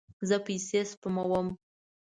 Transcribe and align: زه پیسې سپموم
زه 0.27 0.35
پیسې 0.47 0.79
سپموم 0.91 1.47